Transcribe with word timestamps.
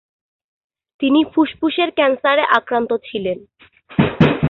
তিনি 0.99 1.19
ফুসফুসের 1.33 1.89
ক্যান্সারে 1.91 2.43
আক্রান্ত 2.57 2.91
ছিলেন। 3.07 3.37